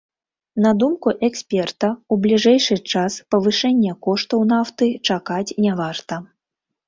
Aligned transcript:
На 0.65 0.69
думку 0.83 1.11
эксперта, 1.27 1.89
у 2.15 2.17
бліжэйшы 2.23 2.77
час 2.95 3.17
павышэння 3.35 3.93
коштаў 4.07 4.39
нафты 4.53 4.87
чакаць 5.11 5.55
не 5.67 5.71
варта. 5.81 6.15